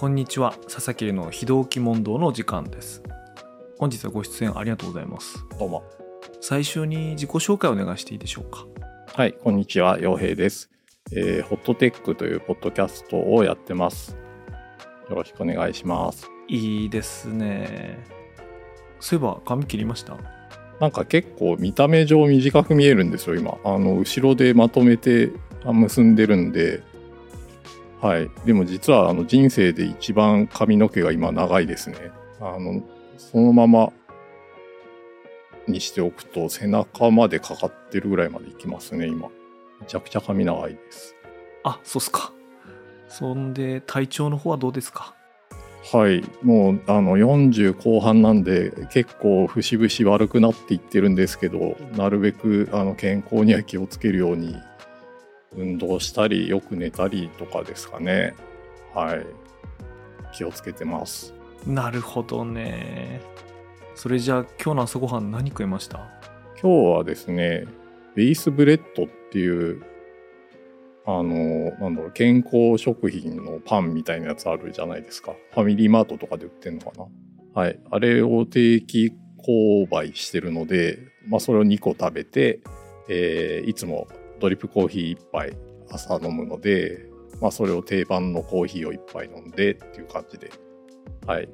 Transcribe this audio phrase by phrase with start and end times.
[0.00, 3.02] こんにちは佐々木の非同期問答のお時間です
[3.78, 5.84] 本日はご出演ありがとうございますどうも。
[6.40, 8.64] 最初に自己紹介をお願いしていいでしょうか？
[9.12, 10.70] はい、こんにちは、洋平です。
[11.12, 14.16] えー、ホットテックというポッドキャストをやってます。
[15.10, 16.30] よろしくお願いします。
[16.48, 17.98] いいですね
[19.00, 20.16] そういえば髪切りました？
[20.80, 23.58] なんか結構見た目上短く見えるんですよ、今。
[23.64, 25.30] あの、後ろでまとめて
[25.66, 26.88] あ結んでるんで、
[28.00, 28.30] はい。
[28.46, 32.10] でも実はあの人生で一番髪の毛が今長いですね。
[32.40, 32.82] あの、
[33.18, 33.92] そのまま
[35.68, 39.28] にしておくと背中までかかってるぐらいまでいきますね、今。
[39.80, 41.14] めちゃくちゃ髪長いです。
[41.62, 42.32] あそうっすか
[43.08, 45.14] そんで体調の方はどうですか？
[45.92, 54.54] はい、もうあの40後半なんで結構節々悪くなっていってるんですけどなるべくあの健康には気をつけるように
[55.56, 58.34] 運動したりよく寝たりとかですかね。
[58.94, 59.26] はい。
[60.32, 61.34] 気をつけてます。
[61.66, 63.20] なるほどね。
[63.94, 66.08] それじゃあ今日の朝ごはん何食いました？
[66.62, 67.66] 今日はですね
[68.14, 69.82] ベースブレッドっていう
[71.04, 75.34] あのなんだろう健康食品のパンみたいなやつあるじゃないですか。
[75.52, 77.60] ファミリーマートとかで売ってんのかな？
[77.60, 77.80] はい。
[77.90, 82.60] あれを定期購買してるので、まあ、それを2個食べて、
[83.08, 84.06] えーいつも
[84.40, 85.56] ドリップコーヒー1杯
[85.90, 87.06] 朝飲むので、
[87.40, 90.50] まあ、それを定番のコーヒーを1杯飲んでっていう感じで
[91.26, 91.48] はい。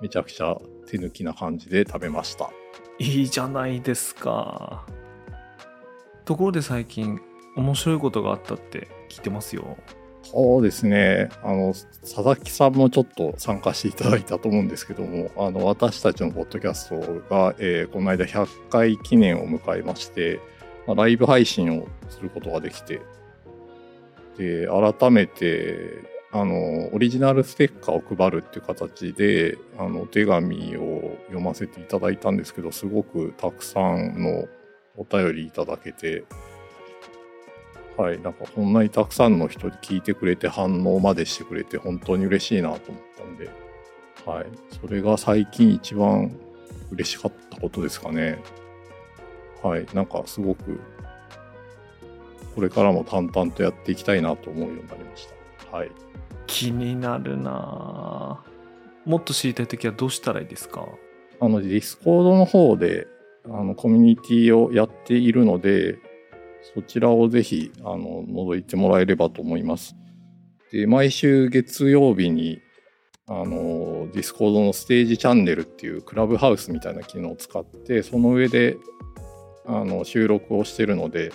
[0.00, 2.50] めちゃくちゃ手抜きな感じで食べました。
[2.98, 4.84] いいじゃないですか。
[6.24, 7.20] ところで最近
[7.56, 9.76] 面白いことがあったって聞いてますよ。
[10.22, 11.28] そうですね。
[11.42, 16.96] あの、佐々木さんもちょっと参加していただいたと思うんですけども、あの、私たちのポッドキャスト
[17.28, 20.40] が、えーこの間100回記念を迎えまして、
[20.86, 23.00] まあライブ配信をすることができて、
[24.38, 34.48] で、改めて、あの、オリジナルステッカーを配るっていう形で、あの、お手紙を読ませていただいたんですけど、すごくたくさんの
[34.96, 36.24] お便りいただけて、
[37.96, 43.48] はい、なんかこんなにたくさんの人に聞いてくれて反応までしてくれて本当に嬉しいなと思ったんで、
[44.26, 44.46] はい、
[44.80, 46.36] それが最近一番
[46.90, 48.40] 嬉しかったことですかね。
[49.66, 50.78] はい、なんかすごく
[52.54, 55.26] これからも淡々とやっていきたいなと思うようになりまし
[55.70, 55.76] た。
[55.76, 55.90] はい、
[56.46, 60.86] 気になるなぁもっと知りたい時はどうしたらいいですか？
[61.40, 63.06] あのディスコードの方で
[63.46, 65.98] あのコミュニティをやっているので、
[66.74, 69.96] そちらをぜひあの覗いてもらえればと思います。
[70.72, 72.60] で、毎週月曜日に
[73.26, 78.76] あのディスコードのステージチャンネルっていうクラブハウスみたいな機能を使って、その上で
[79.66, 81.32] あの収録をしてるので、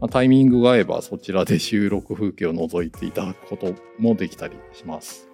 [0.00, 5.28] まあタイミングが合えばそちらで収録風景を覗いていただくこともできたりします。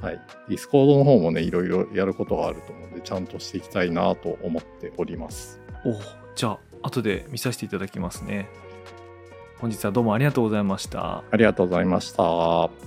[0.00, 0.20] はい。
[0.48, 5.60] ディスコードの方もね、いろいろやることがあると思うので、ちゃんとしていきたいなと思っております。
[5.84, 5.92] お
[6.34, 8.48] じゃあ後で見させていただきますね
[9.58, 12.22] 本日はどうもありがとうございましたありがとうございました。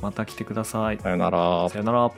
[0.02, 1.68] また来てくださいさよなら。
[1.70, 2.12] さよなら